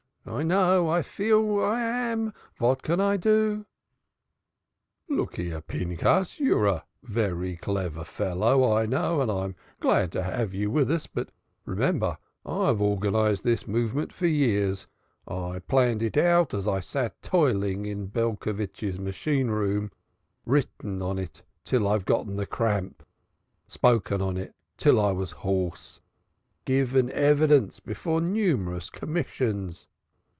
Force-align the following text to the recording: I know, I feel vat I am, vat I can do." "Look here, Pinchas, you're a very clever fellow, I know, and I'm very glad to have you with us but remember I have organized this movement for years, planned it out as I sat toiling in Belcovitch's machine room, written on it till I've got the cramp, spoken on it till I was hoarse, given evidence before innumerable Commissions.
I 0.23 0.43
know, 0.43 0.87
I 0.87 1.01
feel 1.01 1.55
vat 1.57 1.63
I 1.63 1.81
am, 1.81 2.31
vat 2.59 2.69
I 2.69 2.75
can 3.15 3.19
do." 3.19 3.65
"Look 5.09 5.37
here, 5.37 5.61
Pinchas, 5.61 6.39
you're 6.39 6.67
a 6.67 6.85
very 7.01 7.57
clever 7.57 8.03
fellow, 8.03 8.71
I 8.71 8.85
know, 8.85 9.21
and 9.21 9.31
I'm 9.31 9.53
very 9.81 9.81
glad 9.81 10.11
to 10.11 10.21
have 10.21 10.53
you 10.53 10.69
with 10.69 10.91
us 10.91 11.07
but 11.07 11.31
remember 11.65 12.19
I 12.45 12.67
have 12.67 12.83
organized 12.83 13.43
this 13.43 13.67
movement 13.67 14.13
for 14.13 14.27
years, 14.27 14.85
planned 15.25 16.03
it 16.03 16.15
out 16.15 16.53
as 16.53 16.67
I 16.67 16.81
sat 16.81 17.19
toiling 17.23 17.87
in 17.87 18.05
Belcovitch's 18.11 18.99
machine 18.99 19.47
room, 19.49 19.89
written 20.45 21.01
on 21.01 21.17
it 21.17 21.41
till 21.65 21.87
I've 21.87 22.05
got 22.05 22.27
the 22.35 22.45
cramp, 22.45 23.01
spoken 23.67 24.21
on 24.21 24.37
it 24.37 24.53
till 24.77 25.01
I 25.03 25.13
was 25.13 25.31
hoarse, 25.31 25.99
given 26.63 27.09
evidence 27.09 27.79
before 27.79 28.19
innumerable 28.19 28.85
Commissions. 28.91 29.87